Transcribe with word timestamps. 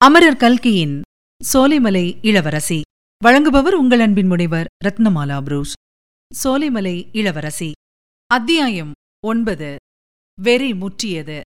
அமரர் 0.00 0.36
கல்கியின் 0.36 1.00
சோலைமலை 1.54 2.18
இளவரசி. 2.22 2.80
வழங்குபவர் 3.24 3.72
உங்கள் 3.72 4.00
அன்பின் 4.00 4.26
முனைவர் 4.26 4.66
ரத்னமாலா 4.84 5.42
புரூஸ். 5.42 5.72
சோலைமலை 6.44 7.08
இளவரசி. 7.12 7.72
அத்தியாயம் 8.26 8.92
ஒன்பது. 9.26 9.76
வெறி 10.42 10.74
முற்றியது. 10.74 11.40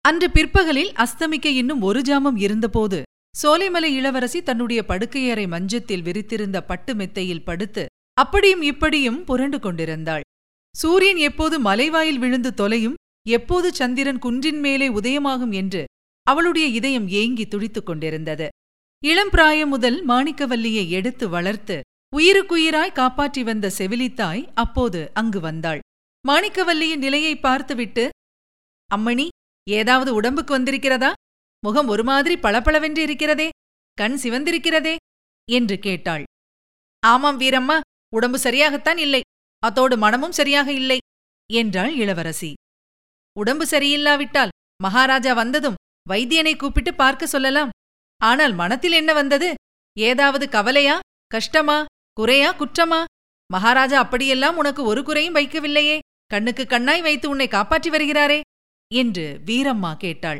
அன்று 0.00 0.30
பிற்பகலில் 0.30 0.92
அஸ்தமிக்க 0.92 1.46
இன்னும் 1.46 1.82
ஒரு 1.82 2.00
ஜாமம் 2.00 2.36
இருந்தபோது 2.36 3.02
சோலைமலை 3.42 3.90
இளவரசி 3.92 4.42
தன்னுடைய 4.42 4.84
படுக்கையறை 4.88 5.48
மஞ்சத்தில் 5.48 6.02
விரித்திருந்த 6.02 6.60
பட்டு 6.60 6.94
மெத்தையில் 6.94 7.44
படுத்து 7.44 7.86
அப்படியும் 8.14 8.62
இப்படியும் 8.62 9.24
புரண்டு 9.24 9.60
கொண்டிருந்தாள். 9.60 10.20
சூரியன் 10.76 11.16
எப்போது 11.16 11.58
மலைவாயில் 11.58 12.18
விழுந்து 12.18 12.54
தொலையும் 12.54 12.94
எப்போது 13.28 13.74
சந்திரன் 13.74 14.18
குன்றின் 14.18 14.60
மேலே 14.60 14.88
உதயமாகும் 14.88 15.52
என்று 15.52 15.84
அவளுடைய 16.26 16.66
இதயம் 16.68 17.08
ஏங்கி 17.20 17.44
துடித்துக் 17.46 17.86
கொண்டிருந்தது. 17.86 18.48
இளம் 19.02 19.30
பிராயம் 19.30 19.68
முதல் 19.68 19.98
மாணிக்கவல்லியை 20.06 20.84
எடுத்து 20.88 21.26
வளர்த்து 21.28 21.76
உயிருக்குயிராய் 22.12 22.96
காப்பாற்றி 23.00 23.42
வந்த 23.42 23.66
செவிலித்தாய் 23.78 24.42
அப்போது 24.54 25.00
அங்கு 25.14 25.40
வந்தாள். 25.40 25.80
மாணிக்கவல்லியின் 26.24 27.02
நிலையை 27.06 27.34
பார்த்துவிட்டு 27.36 28.04
அம்மணி 28.90 29.26
ஏதாவது 29.66 30.10
உடம்புக்கு 30.14 30.52
வந்திருக்கிறதா? 30.58 31.10
முகம் 31.62 31.88
ஒரு 31.88 32.04
மாதிரி 32.04 32.34
பளபளவென்று 32.36 33.02
இருக்கிறதே 33.02 33.48
கண் 33.98 34.16
சிவந்திருக்கிறதே 34.22 34.94
என்று 35.48 35.76
கேட்டாள். 35.78 36.24
ஆமாம் 37.02 37.38
வீரம்மா 37.40 37.76
உடம்பு 38.12 38.38
சரியாகத்தான் 38.38 38.98
இல்லை 38.98 39.22
அத்தோடு 39.62 39.96
மனமும் 39.96 40.36
சரியாக 40.38 40.68
இல்லை 40.72 40.98
என்றாள் 41.50 41.92
இளவரசி. 41.94 42.50
உடம்பு 43.36 43.64
சரியில்லாவிட்டால் 43.66 44.54
மகாராஜா 44.82 45.32
வந்ததும் 45.32 45.80
வைத்தியனை 46.10 46.56
கூப்பிட்டு 46.56 46.94
பார்க்க 46.94 47.26
சொல்லலாம். 47.26 47.70
ஆனால் 48.18 48.54
மனத்தில் 48.54 48.92
என்ன 48.92 49.12
வந்தது? 49.12 49.54
ஏதாவது 49.98 50.48
கவலையா? 50.48 51.00
கஷ்டமா? 51.26 51.84
குறையா? 52.12 52.54
குற்றமா? 52.54 53.04
மகாராஜா 53.52 53.98
அப்படியெல்லாம் 53.98 54.56
உனக்கு 54.56 54.84
ஒரு 54.84 55.02
குறையும் 55.02 55.34
வைக்கவில்லையே. 55.34 55.98
கண்ணுக்கு 56.26 56.66
கண்ணாய் 56.66 57.02
வைத்து 57.02 57.28
உன்னை 57.28 57.48
காப்பாற்றி 57.48 57.90
வருகிறாரே 57.90 58.40
என்று 58.94 59.40
வீரம்மா 59.44 59.96
கேட்டாள். 59.96 60.38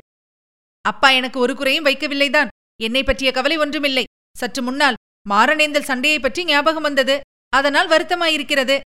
அப்பா 0.81 1.11
எனக்கு 1.11 1.39
ஒரு 1.39 1.57
குறையும் 1.57 1.85
வைக்கவில்லைதான். 1.85 2.49
என்னை 2.81 3.03
பற்றிய 3.03 3.33
கவலை 3.33 3.57
ஒன்றுமில்லை. 3.57 4.05
சற்று 4.37 4.63
முன்னால் 4.63 4.95
மாரணேந்தல் 5.31 5.83
சண்டையைப் 5.83 6.23
பற்றி 6.23 6.45
ஞாபகம் 6.45 6.83
வந்தது. 6.83 7.21
அதனால் 7.49 7.89
வருத்தமாயிருக்கிறது 7.89 8.81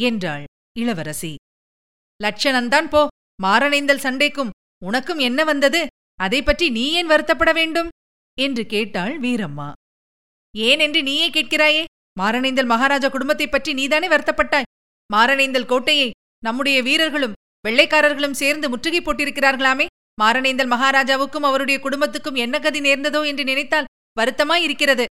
என்றாள் 0.00 0.44
இளவரசி. 0.78 1.34
லட்சணந்தான் 2.22 2.88
போ. 2.88 3.06
மாரணேந்தல் 3.42 3.96
சண்டைக்கும் 3.96 4.50
உனக்கும் 4.84 5.18
என்ன 5.18 5.44
வந்தது? 5.44 5.86
அதை 6.14 6.42
பற்றி 6.42 6.70
நீ 6.70 6.92
ஏன் 6.92 7.08
வருத்தப்பட 7.08 7.52
வேண்டும்? 7.52 7.88
என்று 8.38 8.66
கேட்டாள் 8.66 9.20
வீரம்மா. 9.20 9.72
ஏன் 10.56 10.78
என்று 10.78 11.02
நீயே 11.02 11.30
கேட்கிறாயே? 11.30 11.84
மாரணேந்தல் 12.20 12.66
மகாராஜா 12.66 13.08
குடும்பத்தைப் 13.08 13.50
பற்றி 13.50 13.72
நீதானே 13.72 14.08
வருத்தப்பட்டாய்? 14.08 14.62
மாரணேந்தல் 15.12 15.66
கோட்டையை 15.66 16.10
நம்முடைய 16.44 16.82
வீரர்களும் 16.82 17.32
வெள்ளைக்காரர்களும் 17.68 18.30
சேர்ந்து 18.30 18.68
முற்றுகை 18.68 19.00
போட்டிருக்கிறார்களாமே? 19.00 19.86
மாரணேந்தல் 20.22 20.70
மகாராஜாவுக்கும் 20.70 21.42
அவருடைய 21.42 21.80
குடும்பத்துக்கும் 21.80 22.34
என்ன 22.34 22.58
கதி 22.58 22.80
நேர்ந்ததோ 22.80 23.26
என்று 23.26 23.44
நினைத்தால் 23.44 23.84
வருத்தமாயிருக்கிறது 24.20 25.04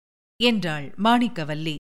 என்றாள் 0.43 0.95
மாணிக்கவல்லி. 1.03 1.75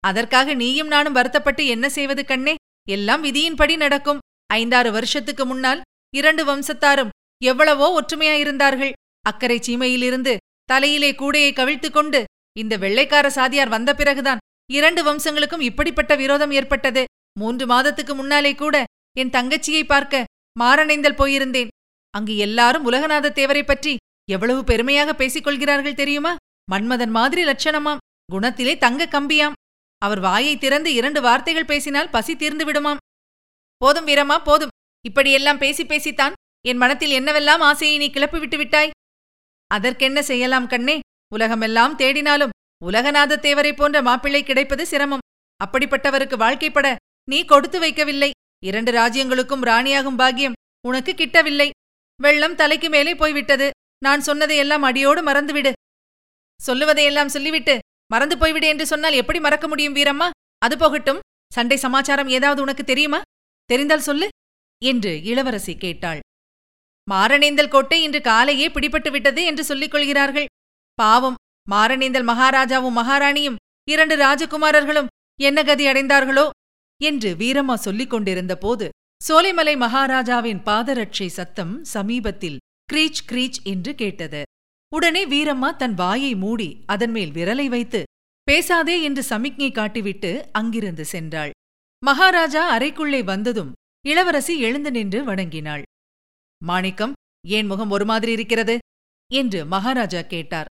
அதற்காக 0.00 0.54
நீயும் 0.54 0.86
நானும் 0.86 1.12
வருத்தப்பட்டு 1.12 1.66
என்ன 1.66 1.88
செய்வது 1.88 2.24
கண்ணே? 2.24 2.54
எல்லாம் 2.88 3.24
விதியின்படி 3.24 3.76
நடக்கும். 3.76 4.18
ஐந்தாறு 4.46 4.92
வருஷத்துக்கு 4.92 5.46
முன்னால் 5.46 5.82
இரண்டு 6.14 6.44
வம்சத்தாரும் 6.44 7.08
எவ்வளவோ 7.44 7.86
ஒற்றுமையாயிருந்தார்கள். 8.00 8.92
அக்கறை 9.20 9.58
சீமையிலிருந்து 9.58 10.32
தலையிலே 10.64 11.10
கூடையை 11.12 11.50
கவிழ்த்துக் 11.52 11.96
கொண்டு 11.96 12.20
இந்த 12.58 12.74
வெள்ளைக்கார 12.76 13.26
சாதியார் 13.30 13.68
வந்த 13.68 13.90
பிறகுதான் 13.94 14.42
இரண்டு 14.72 15.00
வம்சங்களுக்கும் 15.04 15.66
இப்படிப்பட்ட 15.68 16.12
விரோதம் 16.16 16.50
ஏற்பட்டது. 16.50 17.02
மூன்று 17.40 17.64
மாதத்துக்கு 17.66 18.14
முன்னாலே 18.14 18.52
கூட 18.54 18.76
என் 19.16 19.34
தங்கச்சியை 19.36 19.82
பார்க்க 19.84 20.24
மாரணைந்தல் 20.60 21.20
போயிருந்தேன். 21.20 21.72
அங்கு 22.14 22.34
எல்லாரும் 22.36 22.86
உலகநாத 22.90 23.32
தேவரை 23.38 23.62
பற்றி 23.62 23.94
எவ்வளவு 24.30 24.60
பெருமையாக 24.64 25.14
பேசிக் 25.14 25.44
கொள்கிறார்கள் 25.44 26.00
தெரியுமா? 26.00 26.32
மன்மதன் 26.72 27.12
மாதிரி 27.18 27.42
லட்சணமாம். 27.44 28.02
குணத்திலே 28.32 28.74
தங்க 28.78 29.06
கம்பியாம். 29.06 29.56
அவர் 30.02 30.20
வாயை 30.20 30.54
திறந்து 30.58 30.90
இரண்டு 30.92 31.20
வார்த்தைகள் 31.20 31.70
பேசினால் 31.72 32.10
பசி 32.10 32.32
தீர்ந்து 32.36 32.64
விடுமாம். 32.64 33.02
போதும் 33.76 34.06
வீரமா 34.06 34.36
போதும். 34.44 34.74
இப்படியெல்லாம் 35.04 35.58
பேசி 35.58 35.84
பேசித்தான் 35.84 36.36
என் 36.68 36.76
மனத்தில் 36.76 37.14
என்னவெல்லாம் 37.20 37.62
ஆசையை 37.68 37.96
நீ 37.98 38.10
கிளப்பி 38.10 38.38
விட்டு 38.38 38.56
விட்டாய்? 38.56 38.90
அதற்கென்ன 39.70 40.22
செய்யலாம் 40.22 40.66
கண்ணே? 40.66 41.00
உலகமெல்லாம் 41.32 41.98
தேடினாலும் 41.98 42.54
உலகநாத 42.84 43.38
தேவரை 43.46 43.72
போன்ற 43.76 44.02
மாப்பிள்ளை 44.02 44.42
கிடைப்பது 44.42 44.86
சிரமம். 44.86 45.24
அப்படிப்பட்டவருக்கு 45.64 46.36
வாழ்க்கைப்பட 46.44 46.96
நீ 47.30 47.44
கொடுத்து 47.44 47.80
வைக்கவில்லை. 47.80 48.30
இரண்டு 48.64 48.92
ராஜ்யங்களுக்கும் 48.92 49.66
ராணியாகும் 49.70 50.16
பாக்கியம் 50.16 50.58
உனக்கு 50.86 51.12
கிட்டவில்லை. 51.12 51.68
வெள்ளம் 52.22 52.54
தலைக்கு 52.54 52.88
மேலே 52.88 53.14
போய்விட்டது. 53.14 53.70
நான் 53.98 54.20
சொன்னதையெல்லாம் 54.20 54.82
அடியோடு 54.82 55.22
மறந்துவிடு. 55.22 55.72
சொல்லுவதையெல்லாம் 56.60 57.34
சொல்லிவிட்டு 57.36 57.78
மறந்து 58.06 58.36
போய்விடு 58.36 58.66
என்று 58.72 58.86
சொன்னால் 58.86 59.12
எப்படி 59.12 59.40
மறக்க 59.40 59.68
முடியும் 59.68 59.94
வீரம்மா? 59.94 60.30
அது 60.58 60.78
போகட்டும். 60.78 61.22
சண்டை 61.52 61.76
சமாச்சாரம் 61.76 62.28
ஏதாவது 62.28 62.62
உனக்கு 62.62 62.84
தெரியுமா? 62.84 63.20
தெரிந்தால் 63.64 64.06
சொல்லு 64.10 64.28
என்று 64.82 65.22
இளவரசி 65.22 65.76
கேட்டாள். 65.76 66.20
மாரணேந்தல் 67.10 67.68
கோட்டை 67.68 68.02
இன்று 68.02 68.20
காலையே 68.20 68.66
பிடிபட்டு 68.68 69.10
விட்டது 69.10 69.44
என்று 69.44 69.64
சொல்லிக் 69.64 69.90
கொள்கிறார்கள். 69.90 70.46
பாவம் 70.94 71.34
மாரணேந்தல் 71.70 72.28
மகாராஜாவும் 72.30 72.98
மகாராணியும் 73.00 73.60
இரண்டு 73.88 74.16
ராஜகுமாரர்களும் 74.16 75.06
என்ன 75.40 75.62
கதி 75.62 75.86
அடைந்தார்களோ 75.86 76.50
என்று 77.00 77.34
வீரம்மா 77.34 77.74
சொல்லிக் 77.74 78.10
கொண்டிருந்த 78.10 78.54
போது 78.56 78.88
சோலைமலை 79.28 79.74
மகாராஜாவின் 79.76 80.60
பாதரட்சை 80.64 81.26
சத்தம் 81.26 81.84
சமீபத்தில் 81.84 82.58
கிரீச் 82.92 83.22
கிரீச் 83.30 83.58
என்று 83.62 83.94
கேட்டது. 83.94 84.42
உடனே 84.92 85.22
வீரம்மா 85.26 85.76
தன் 85.76 85.94
வாயை 85.94 86.34
மூடி 86.34 86.68
அதன் 86.86 87.10
மேல் 87.10 87.30
விரலை 87.30 87.66
வைத்து 87.66 88.02
பேசாதே 88.42 89.02
என்று 89.02 89.22
சமிக்ஞை 89.22 89.70
காட்டிவிட்டு 89.72 90.30
அங்கிருந்து 90.52 91.04
சென்றாள். 91.12 91.50
மகாராஜா 92.02 92.78
அறைக்குள்ளே 92.78 93.24
வந்ததும் 93.24 93.72
இளவரசி 94.04 94.54
எழுந்து 94.60 94.90
நின்று 94.90 95.24
வணங்கினாள். 95.24 95.82
மாணிக்கம் 96.60 97.14
ஏன் 97.56 97.66
முகம் 97.66 97.90
ஒரு 97.90 98.04
மாதிரி 98.04 98.32
இருக்கிறது? 98.32 98.74
என்று 99.30 99.60
மகாராஜா 99.64 100.20
கேட்டார். 100.32 100.68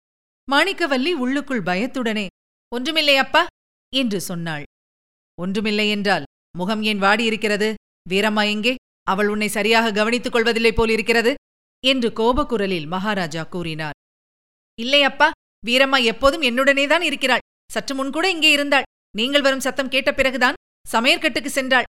மாணிக்கவல்லி 0.48 1.12
உள்ளுக்குள் 1.22 1.66
பயத்துடனே 1.68 2.26
ஒன்றுமில்லை 2.72 3.16
அப்பா 3.16 3.42
என்று 3.92 4.18
சொன்னாள். 4.20 4.64
ஒன்றுமில்லை 5.38 5.86
என்றால் 5.88 6.26
முகம் 6.58 6.82
ஏன் 6.82 7.02
வாடியிருக்கிறது 7.02 7.68
வீரம்மா 8.10 8.44
எங்கே? 8.54 8.74
அவள் 9.02 9.28
உன்னை 9.28 9.48
சரியாக 9.48 9.92
கவனித்துக் 9.92 10.34
கொள்வதில்லை 10.34 10.72
போலிருக்கிறது 10.72 11.32
என்று 11.84 12.08
கோபக்குரலில் 12.10 12.86
மகாராஜா 12.86 13.42
கூறினார். 13.44 13.96
இல்லை 14.78 15.02
அப்பா 15.02 15.28
வீரம்மா 15.66 15.98
எப்போதும் 16.04 16.42
என்னுடனேதான் 16.42 17.04
இருக்கிறாள். 17.08 17.44
சற்று 17.72 17.94
முன்கூட 17.94 18.26
இங்கே 18.30 18.50
இருந்தாள். 18.50 18.88
நீங்கள் 19.18 19.44
வரும் 19.46 19.64
சத்தம் 19.66 19.92
கேட்ட 19.94 20.10
பிறகுதான் 20.12 20.58
சமையற்கட்டுக்கு 20.86 21.50
சென்றாள். 21.54 21.88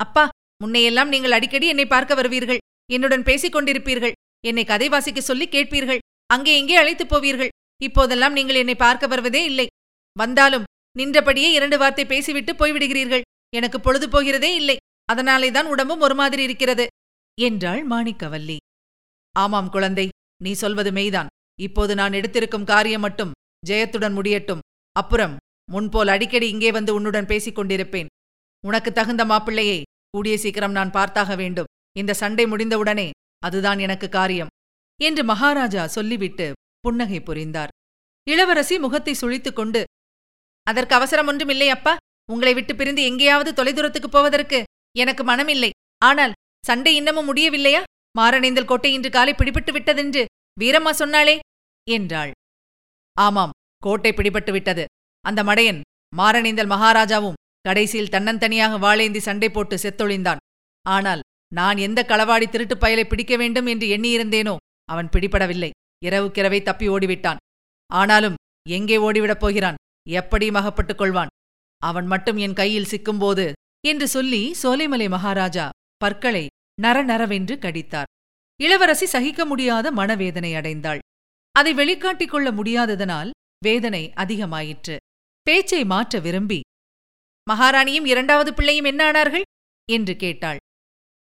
அப்பா 0.00 0.24
முன்னையெல்லாம் 0.62 1.12
நீங்கள் 1.14 1.36
அடிக்கடி 1.36 1.66
என்னை 1.66 1.86
பார்க்க 1.86 2.20
வருவீர்கள். 2.20 2.60
என்னுடன் 2.92 3.22
பேசிக் 3.22 3.54
கொண்டிருப்பீர்கள் 3.56 4.16
என்னை 4.46 4.64
கதை 4.64 4.88
வாசிக்க 4.88 5.20
சொல்லி 5.20 5.46
கேட்பீர்கள். 5.46 6.02
அங்கே 6.26 6.52
எங்கே 6.58 6.76
அழைத்துப் 6.76 7.12
போவீர்கள். 7.14 7.52
இப்போதெல்லாம் 7.82 8.32
நீங்கள் 8.32 8.60
என்னை 8.62 8.74
பார்க்க 8.74 9.06
வருவதே 9.06 9.44
இல்லை. 9.44 9.66
வந்தாலும் 10.16 10.66
நின்றபடியே 10.96 11.48
இரண்டு 11.52 11.76
வார்த்தை 11.78 12.04
பேசிவிட்டு 12.06 12.52
போய்விடுகிறீர்கள். 12.52 13.26
எனக்கு 13.56 13.80
பொழுது 13.80 14.06
போகிறதே 14.08 14.54
இல்லை. 14.54 14.76
அதனாலே 15.04 15.50
தான் 15.50 15.66
உடம்பும் 15.66 16.00
ஒரு 16.00 16.14
மாதிரி 16.14 16.42
இருக்கிறது. 16.42 16.86
என்றாள் 17.38 17.82
மாணிக்கவல்லி. 17.86 18.56
ஆமாம் 19.34 19.70
குழந்தை 19.70 20.06
நீ 20.44 20.52
சொல்வது 20.52 20.90
மெய்தான். 20.92 21.30
இப்போது 21.60 21.92
நான் 21.94 22.12
எடுத்திருக்கும் 22.12 22.68
காரியம் 22.72 23.00
மட்டும் 23.00 23.34
ஜெயத்துடன் 23.66 24.12
முடியட்டும். 24.12 24.64
அப்புறம் 24.96 25.34
முன்போல் 25.70 26.08
அடிக்கடி 26.08 26.46
இங்கே 26.48 26.70
வந்து 26.72 26.94
உன்னுடன் 26.94 27.26
பேசிக் 27.26 27.58
கொண்டிருப்பேன் 27.58 28.10
உனக்கு 28.64 28.90
தகுந்த 28.92 29.24
மாப்பிள்ளையை 29.24 29.82
கூடிய 30.10 30.34
சீக்கிரம் 30.38 30.72
நான் 30.72 30.90
பார்த்தாக 30.90 31.36
வேண்டும். 31.36 31.70
இந்த 31.96 32.12
சண்டை 32.14 32.46
முடிந்தவுடனே 32.46 33.10
அதுதான் 33.38 33.78
எனக்கு 33.78 34.08
காரியம் 34.08 34.52
என்று 35.00 35.24
மகாராஜா 35.24 35.86
சொல்லிவிட்டு 35.86 36.52
புன்னகை 36.80 37.20
புரிந்தார். 37.20 37.68
இளவரசி 38.26 38.78
முகத்தை 38.78 39.14
சுழித்துக் 39.20 39.52
கொண்டு 39.52 39.84
அதற்கு 40.62 40.94
அவசரம் 40.94 41.26
ஒன்றுமில்லை 41.26 41.68
அப்பா. 41.68 41.96
உங்களை 42.30 42.54
விட்டு 42.54 42.76
பிரிந்து 42.76 43.02
எங்கேயாவது 43.02 43.50
தொலைதூரத்துக்குப் 43.52 44.14
போவதற்கு 44.16 44.64
எனக்கு 44.96 45.24
மனமில்லை. 45.24 45.70
ஆனால் 45.98 46.32
சண்டை 46.64 46.94
இன்னமும் 46.94 47.34
முடியவில்லையா? 47.34 47.82
மாரணேந்தல் 48.18 48.64
கோட்டை 48.64 48.92
இன்று 48.92 49.10
காலை 49.10 49.32
பிடிபட்டு 49.32 49.72
விட்டதென்று 49.72 50.24
வீரம்மா 50.60 50.92
சொன்னாளே 50.98 51.38
என்றாள். 51.90 52.30
ஆமாம் 53.16 53.50
கோட்டை 53.82 54.12
பிடிபட்டு 54.12 54.50
விட்டது. 54.50 54.84
அந்த 55.24 55.42
மடையன் 55.42 55.80
மாரணேந்தல் 56.16 56.72
மகாராஜாவும் 56.74 57.38
கடைசியில் 57.60 58.12
தன்னந்தனியாக 58.12 58.78
வாளேந்தி 58.78 59.18
சண்டை 59.18 59.50
போட்டு 59.50 59.76
செத்தொழிந்தான். 59.76 60.42
ஆனால் 60.86 61.20
நான் 61.54 61.76
எந்த 61.76 62.04
களவாடி 62.08 62.48
திருட்டுப் 62.48 62.84
பயலை 62.84 63.04
பிடிக்க 63.04 63.36
வேண்டும் 63.36 63.66
என்று 63.66 63.86
எண்ணியிருந்தேனோ 63.86 64.56
அவன் 64.84 65.08
பிடிபடவில்லை. 65.08 65.70
இரவுக்கிரவை 66.04 66.62
தப்பி 66.62 66.88
ஓடிவிட்டான். 66.88 67.36
ஆனாலும் 67.92 68.34
எங்கே 68.68 68.96
ஓடிவிடப் 68.96 69.40
போகிறான்? 69.40 69.74
எப்படி 70.08 70.50
மகப்பட்டுக் 70.50 71.00
கொள்வான்? 71.00 71.26
அவன் 71.76 72.06
மட்டும் 72.06 72.36
என் 72.36 72.52
கையில் 72.52 72.90
சிக்கும்போது 72.90 73.52
என்று 73.86 74.08
சொல்லி 74.08 74.54
சோலைமலை 74.62 75.08
மகாராஜா 75.08 75.70
பற்களை 75.96 76.46
நரநரவென்று 76.82 77.58
கடித்தார். 77.58 78.10
இளவரசி 78.60 79.06
சகிக்க 79.06 79.44
முடியாத 79.44 79.92
மனவேதனை 79.92 80.52
அடைந்தாள். 80.52 80.98
அதை 81.52 81.74
வெளிக்காட்டிக் 81.74 82.28
கொள்ள 82.28 82.50
முடியாததனால் 82.50 83.30
வேதனை 83.64 84.12
அதிகமாயிற்று. 84.16 84.96
பேச்சை 85.42 85.84
மாற்ற 85.84 86.18
விரும்பி 86.18 86.60
மகாராணியும் 87.50 88.06
இரண்டாவது 88.06 88.54
பிள்ளையும் 88.54 88.84
என்ன 88.84 89.12
ஆனார்கள்? 89.12 89.42
என்று 89.90 90.16
கேட்டாள். 90.16 90.56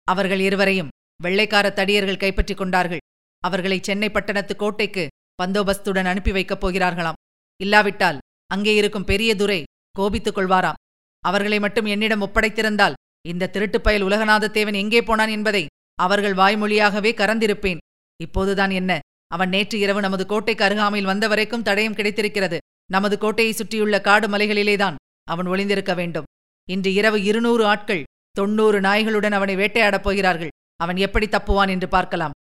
அவர்கள் 0.05 0.41
இருவரையும் 0.41 0.89
வெள்ளைக்கார 1.23 1.73
தடியர்கள் 1.75 2.17
கைப்பற்றிக் 2.17 2.57
கொண்டார்கள். 2.57 2.99
அவர்களை 3.39 3.81
சென்னை 3.83 4.11
பட்டணத்து 4.11 4.57
கோட்டைக்கு 4.57 5.09
பந்தோபஸ்துடன் 5.43 6.05
அனுப்பி 6.05 6.33
வைக்கப் 6.33 6.67
போகிறார்களாம். 6.67 7.13
இல்லாவிட்டால் 7.61 8.19
அங்கே 8.47 8.75
இருக்கும் 8.75 9.05
பெரிய 9.05 9.35
துரை 9.35 9.63
கோபித்துக் 9.91 10.39
கொள்வாராம். 10.39 10.73
அவர்களை 11.19 11.59
மட்டும் 11.59 11.85
என்னிடம் 11.85 12.21
ஒப்படைத்திருந்தால் 12.21 12.93
இந்த 13.29 13.47
திருட்டுப் 13.47 13.85
பயல் 13.85 14.03
உலகநாதத்தேவன் 14.03 14.75
எங்கே 14.75 15.03
போனான் 15.03 15.29
என்பதை 15.29 15.67
அவர்கள் 15.95 16.35
வாய்மொழியாகவே 16.35 17.11
கறந்திருப்பேன். 17.15 17.79
இப்போதுதான் 18.21 18.71
என்ன? 18.71 18.99
அவன் 19.27 19.49
நேற்று 19.49 19.79
இரவு 19.79 20.01
நமது 20.01 20.27
கோட்டைக்கு 20.27 20.65
அருகாமையில் 20.65 21.07
வந்த 21.07 21.29
வரைக்கும் 21.29 21.63
தடயம் 21.63 21.95
கிடைத்திருக்கிறது. 21.95 22.59
நமது 22.91 23.19
கோட்டையை 23.19 23.53
சுற்றியுள்ள 23.53 24.01
காடு 24.01 24.29
மலைகளிலேதான் 24.29 24.95
அவன் 25.25 25.47
ஒளிந்திருக்க 25.47 25.95
வேண்டும். 25.95 26.25
இன்று 26.69 26.93
இரவு 26.93 27.23
இருநூறு 27.23 27.67
ஆட்கள் 27.67 28.03
தொண்ணூறு 28.33 28.81
நாய்களுடன் 28.81 29.31
அவனை 29.31 29.55
வேட்டையாடப் 29.57 30.03
போகிறார்கள். 30.03 30.53
அவன் 30.77 30.97
எப்படி 30.97 31.27
தப்புவான் 31.27 31.69
என்று 31.69 31.89
பார்க்கலாம். 31.89 32.37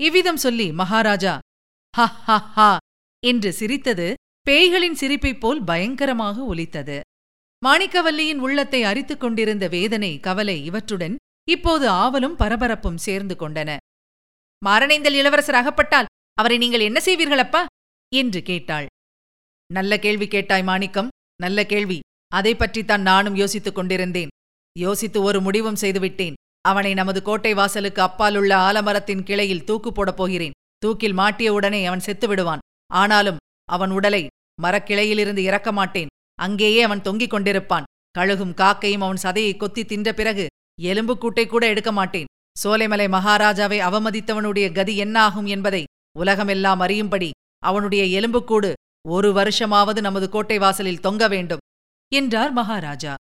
இவ்விதம் 0.00 0.36
சொல்லி 0.36 0.72
மகாராஜா 0.72 1.38
ஹ 1.96 2.06
ஹ 2.26 2.38
ஹா 2.38 2.76
என்று 3.22 3.52
சிரித்தது 3.52 4.14
பேய்களின் 4.50 4.98
சிரிப்பைப் 5.00 5.40
போல் 5.40 5.64
பயங்கரமாக 5.64 6.44
ஒலித்தது. 6.44 7.00
மாணிக்கவல்லியின் 7.66 8.38
உள்ளத்தை 8.38 8.82
அரித்துக் 8.82 9.20
கொண்டிருந்த 9.20 9.68
வேதனை 9.68 10.20
கவலை 10.20 10.56
இவற்றுடன் 10.64 11.16
இப்போது 11.48 11.86
ஆவலும் 11.90 12.38
பரபரப்பும் 12.38 13.02
சேர்ந்து 13.06 13.34
கொண்டன. 13.34 13.76
மாரணேந்தல் 14.66 15.18
இளவரசர் 15.20 15.54
அகப்பட்டால் 15.54 16.10
அவரை 16.32 16.56
நீங்கள் 16.58 16.80
என்ன 16.80 17.00
செய்வீர்களப்பா? 17.04 17.62
என்று 18.12 18.42
கேட்டாள். 18.42 18.86
நல்ல 19.70 19.98
கேள்வி 19.98 20.28
கேட்டாய் 20.28 20.62
மாணிக்கம் 20.62 21.08
நல்ல 21.36 21.66
கேள்வி. 21.66 21.98
அதை 22.28 22.54
பற்றித்தான் 22.54 23.02
நானும் 23.02 23.34
யோசித்துக் 23.34 23.74
கொண்டிருந்தேன். 23.74 24.32
யோசித்து 24.78 25.22
ஒரு 25.22 25.40
முடிவும் 25.40 25.76
செய்துவிட்டேன். 25.76 26.34
அவனை 26.60 26.94
நமது 26.94 27.22
கோட்டை 27.22 27.54
வாசலுக்கு 27.54 28.02
அப்பாலுள்ள 28.02 28.56
ஆலமரத்தின் 28.56 29.22
கிளையில் 29.22 29.64
தூக்கு 29.64 29.92
போடப் 29.92 30.16
போகிறேன். 30.16 30.50
தூக்கில் 30.78 31.12
மாட்டிய 31.12 31.52
உடனே 31.52 31.86
அவன் 31.86 32.00
செத்து 32.00 32.28
விடுவான். 32.28 32.58
ஆனாலும் 32.92 33.36
அவன் 33.64 33.90
உடலை 33.90 34.26
மரக்கிளையிலிருந்து 34.62 35.36
இறக்க 35.36 35.72
மாட்டேன். 35.72 36.06
அங்கேயே 36.34 36.82
அவன் 36.82 37.02
தொங்கிக் 37.02 37.34
கொண்டிருப்பான். 37.34 37.82
கழுகும் 38.18 38.54
காக்கையும் 38.54 39.00
அவன் 39.00 39.18
சதையை 39.22 39.56
கொத்தி 39.56 39.84
தின்ற 39.84 40.12
பிறகு 40.12 40.46
எலும்புக்கூட்டை 40.82 41.46
கூட 41.46 41.66
எடுக்க 41.66 41.92
மாட்டேன். 41.92 42.24
சோலைமலை 42.64 43.08
மகாராஜாவை 43.08 43.78
அவமதித்தவனுடைய 43.78 44.72
கதி 44.72 44.96
என்ன 44.96 45.22
ஆகும் 45.22 45.46
என்பதை 45.46 45.84
உலகமெல்லாம் 46.18 46.80
அறியும்படி 46.80 47.30
அவனுடைய 47.58 48.20
எலும்புக்கூடு 48.20 48.72
ஒரு 49.08 49.32
வருஷமாவது 49.32 50.00
நமது 50.00 50.28
கோட்டை 50.28 50.58
வாசலில் 50.58 51.00
தொங்க 51.00 51.28
வேண்டும். 51.28 51.58
என்றார் 52.14 52.52
மகாராஜா. 52.52 53.14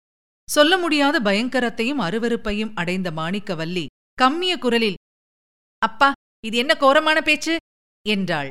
சொல்ல 0.51 0.74
முடியாத 0.77 1.15
பயங்கரத்தையும் 1.19 2.03
அருவருப்பையும் 2.06 2.74
அடைந்த 2.74 3.09
மாணிக்கவல்லி 3.12 3.86
கம்மிய 4.18 4.53
குரலில் 4.57 5.00
அப்பா 5.81 6.09
இது 6.44 6.56
என்ன 6.57 6.74
கோரமான 6.74 7.18
பேச்சு? 7.21 7.53
என்றாள். 8.06 8.50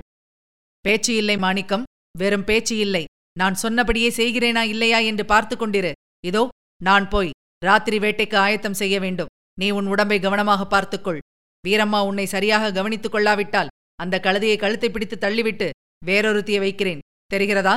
பேச்சு 0.85 1.12
இல்லை 1.20 1.37
மாணிக்கம். 1.37 1.85
வெறும் 2.19 2.44
பேச்சு 2.44 2.75
இல்லை. 2.76 3.05
நான் 3.38 3.55
சொன்னபடியே 3.55 4.11
செய்கிறேனா 4.17 4.62
இல்லையா 4.73 4.99
என்று 5.11 5.25
பார்த்து 5.25 5.55
கொண்டிரு. 5.56 5.93
இதோ 6.25 6.43
நான் 6.81 7.06
போய் 7.08 7.31
ராத்திரி 7.64 7.99
வேட்டைக்கு 7.99 8.37
ஆயத்தம் 8.37 8.79
செய்ய 8.81 8.97
வேண்டும். 9.00 9.32
நீ 9.58 9.69
உன் 9.70 9.87
உடம்பை 9.87 10.19
கவனமாக 10.20 10.62
பார்த்துக்கொள் 10.67 11.20
வீரம்மா 11.64 12.00
உன்னை 12.00 12.26
சரியாக 12.26 12.73
கவனித்துக் 12.73 13.14
கொள்ளாவிட்டால் 13.14 13.73
அந்த 13.94 14.19
கழுதையை 14.23 14.56
கழுத்தை 14.58 14.88
பிடித்து 14.91 15.17
தள்ளிவிட்டு 15.20 15.69
வேறொருத்திய 16.06 16.58
வைக்கிறேன். 16.58 17.02
தெரிகிறதா? 17.31 17.75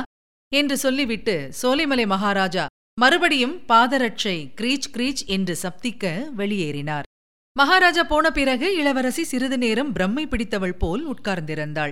என்று 0.52 0.76
சொல்லிவிட்டு 0.76 1.34
சோலைமலை 1.62 2.06
மகாராஜா 2.06 2.64
மறுபடியும் 2.98 3.54
பாதரட்சை 3.68 4.34
கிரீச் 4.58 4.88
கிரீச் 4.92 5.22
என்று 5.26 5.56
சப்திக்க 5.62 6.12
வெளியேறினார். 6.36 7.02
மகாராஜா 7.56 8.02
போன 8.02 8.30
பிறகு 8.30 8.76
இளவரசி 8.76 9.24
சிறிது 9.24 9.58
நேரம் 9.58 9.90
பிரம்மை 9.94 10.24
பிடித்தவள் 10.26 10.76
போல் 10.78 11.02
உட்கார்ந்திருந்தாள். 11.06 11.90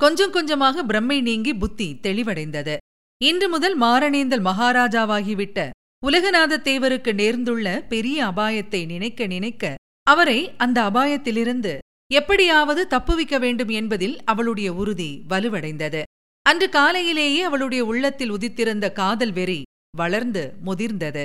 கொஞ்சம் 0.00 0.30
கொஞ்சமாக 0.30 0.84
பிரம்மை 0.84 1.18
நீங்கி 1.20 1.54
புத்தி 1.54 1.98
தெளிவடைந்தது. 2.02 2.76
இன்று 3.24 3.48
முதல் 3.48 3.76
மாரணேந்தல் 3.80 4.46
மகாராஜாவாகிவிட்ட 4.46 5.68
உலகநாத 6.06 6.60
தேவருக்கு 6.68 7.12
நேர்ந்துள்ள 7.12 7.86
பெரிய 7.86 8.26
அபாயத்தை 8.26 8.86
நினைக்க 8.86 9.26
நினைக்க 9.26 9.74
அவரை 10.02 10.40
அந்த 10.56 10.78
அபாயத்திலிருந்து 10.90 11.78
எப்படியாவது 12.14 12.82
தப்புவிக்க 12.86 13.38
வேண்டும் 13.38 13.68
என்பதில் 13.68 14.16
அவளுடைய 14.24 14.68
உறுதி 14.72 15.12
வலுவடைந்தது. 15.28 16.02
அன்று 16.42 16.68
காலையிலேயே 16.68 17.40
அவளுடைய 17.42 17.84
உள்ளத்தில் 17.84 18.32
உதித்திருந்த 18.32 18.92
காதல் 18.92 19.32
வெறி 19.32 19.62
வளர்ந்து 19.96 20.42
முதிர்ந்தது. 20.66 21.24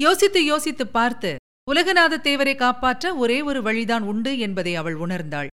யோசித்து 0.00 0.40
யோசித்து 0.44 0.84
பார்த்து 0.88 1.30
உலகநாத 1.70 2.20
தேவரை 2.26 2.54
காப்பாற்ற 2.56 3.12
ஒரே 3.14 3.38
ஒரு 3.42 3.60
வழிதான் 3.62 4.04
உண்டு 4.12 4.32
என்பதை 4.38 4.72
அவள் 4.74 4.96
உணர்ந்தாள். 4.96 5.50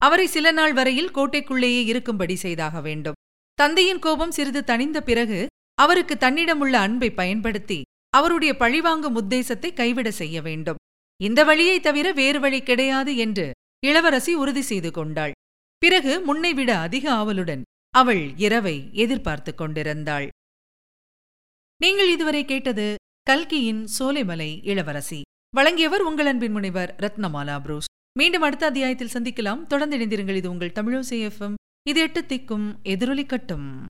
அவரை 0.00 0.26
சில 0.26 0.50
நாள் 0.50 0.74
வரையில் 0.78 1.14
கோட்டைக்குள்ளேயே 1.14 1.82
இருக்கும்படி 1.84 2.36
செய்தாக 2.36 2.80
வேண்டும். 2.80 3.18
தந்தையின் 3.58 3.98
கோபம் 3.98 4.30
சிறிது 4.30 4.60
தணிந்த 4.66 4.98
பிறகு 5.00 5.40
அவருக்கு 5.78 6.14
தன்னிடமுள்ள 6.16 6.74
அன்பை 6.78 7.10
பயன்படுத்தி 7.10 7.78
அவருடைய 8.14 8.52
பழிவாங்கும் 8.56 9.18
உத்தேசத்தை 9.20 9.70
கைவிட 9.74 10.08
செய்ய 10.10 10.36
வேண்டும். 10.42 10.80
இந்த 11.20 11.40
வழியை 11.44 11.76
தவிர 11.80 12.06
வேறு 12.12 12.38
வழி 12.40 12.60
கிடையாது 12.62 13.12
என்று 13.16 13.46
இளவரசி 13.86 14.32
உறுதி 14.34 14.62
செய்து 14.62 14.90
கொண்டாள். 14.90 15.34
பிறகு 15.82 16.12
முன்னைவிட 16.20 16.70
அதிக 16.78 17.04
ஆவலுடன் 17.12 17.62
அவள் 17.94 18.22
இரவை 18.36 18.76
எதிர்பார்த்துக் 18.92 19.60
கொண்டிருந்தாள். 19.60 20.26
நீங்கள் 21.82 22.10
இதுவரை 22.10 22.44
கேட்டது 22.44 22.94
கல்கியின் 23.22 23.88
சோலைமலை 23.98 24.60
இளவரசி. 24.62 25.20
வழங்கியவர் 25.54 26.00
உங்கள் 26.00 26.26
அன்பின் 26.26 26.52
முனைவர் 26.52 26.96
ரத்னமாலா 26.98 27.60
புரூஸ். 27.60 27.84
மீண்டும் 28.18 28.42
அடுத்த 28.42 28.66
அத்தியாயத்தில் 28.66 29.08
சந்திக்கலாம். 29.08 29.66
தொடர்ந்து 29.66 29.96
இணைந்திருங்கள். 29.96 30.34
இது 30.34 30.50
உங்கள் 30.50 30.72
தமிழோசை 30.74 31.30
எஃப்எம் 31.30 31.54
இது 31.88 32.00
எட்டு 32.00 32.20
திக்கும் 32.20 32.74
எதிரொலி 32.82 33.26
கட்டும். 33.26 33.86